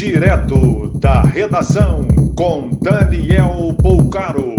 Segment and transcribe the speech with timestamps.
[0.00, 4.54] Direto da redação com Daniel Poucaro.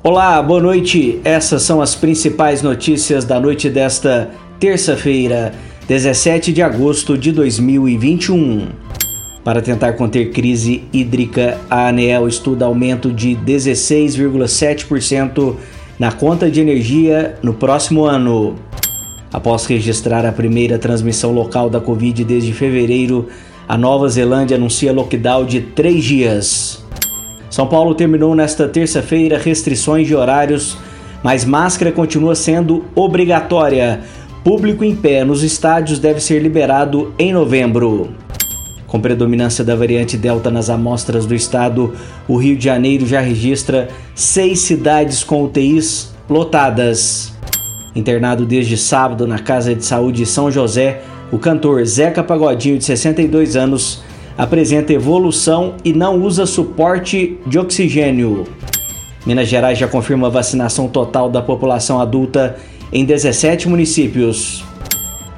[0.00, 1.20] Olá, boa noite.
[1.24, 4.30] Essas são as principais notícias da noite desta
[4.60, 5.52] terça-feira,
[5.88, 8.68] 17 de agosto de 2021.
[9.42, 15.56] Para tentar conter crise hídrica, a ANEEL estuda aumento de 16,7%
[15.98, 18.54] na conta de energia no próximo ano.
[19.32, 23.26] Após registrar a primeira transmissão local da Covid desde fevereiro,
[23.68, 26.84] a Nova Zelândia anuncia lockdown de três dias.
[27.50, 30.76] São Paulo terminou nesta terça-feira restrições de horários,
[31.22, 34.00] mas máscara continua sendo obrigatória.
[34.44, 38.10] Público em pé nos estádios deve ser liberado em novembro.
[38.86, 41.92] Com predominância da variante Delta nas amostras do estado,
[42.28, 47.32] o Rio de Janeiro já registra seis cidades com UTIs lotadas.
[47.96, 52.84] Internado desde sábado na Casa de Saúde de São José, o cantor Zeca Pagodinho, de
[52.84, 54.02] 62 anos,
[54.38, 58.44] apresenta evolução e não usa suporte de oxigênio.
[59.24, 62.56] Minas Gerais já confirma vacinação total da população adulta
[62.92, 64.64] em 17 municípios.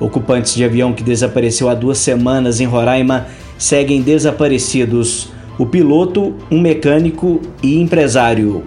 [0.00, 5.28] Ocupantes de avião que desapareceu há duas semanas em Roraima seguem desaparecidos.
[5.58, 8.64] O piloto, um mecânico e empresário.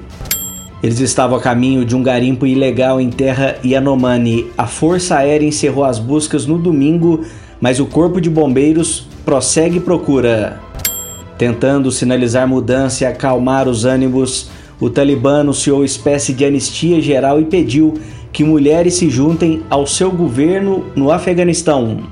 [0.81, 4.47] Eles estavam a caminho de um garimpo ilegal em terra Yanomami.
[4.57, 7.25] A Força Aérea encerrou as buscas no domingo,
[7.59, 10.59] mas o Corpo de Bombeiros prossegue procura.
[11.37, 17.45] Tentando sinalizar mudança e acalmar os ânimos, o Talibã anunciou espécie de anistia geral e
[17.45, 17.95] pediu
[18.31, 22.03] que mulheres se juntem ao seu governo no Afeganistão.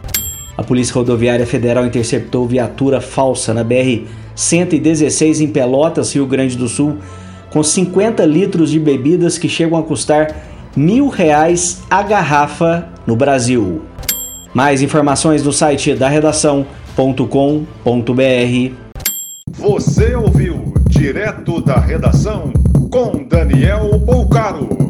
[0.58, 6.98] A Polícia Rodoviária Federal interceptou viatura falsa na BR-116 em Pelotas, Rio Grande do Sul,
[7.58, 10.28] com 50 litros de bebidas que chegam a custar
[10.76, 13.82] mil reais a garrafa no Brasil.
[14.54, 16.68] Mais informações no site da redação.com.br.
[19.54, 22.54] Você ouviu direto da redação
[22.92, 24.87] com Daniel Poucaro.